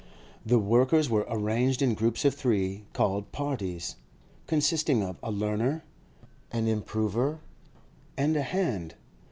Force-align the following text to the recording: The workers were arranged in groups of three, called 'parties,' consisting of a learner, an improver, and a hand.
The 0.43 0.57
workers 0.57 1.11
were 1.11 1.27
arranged 1.29 1.79
in 1.83 1.93
groups 1.93 2.25
of 2.25 2.33
three, 2.33 2.85
called 2.91 3.31
'parties,' 3.31 3.97
consisting 4.47 5.03
of 5.03 5.17
a 5.21 5.29
learner, 5.29 5.83
an 6.51 6.65
improver, 6.67 7.39
and 8.17 8.35
a 8.35 8.41
hand. 8.41 8.95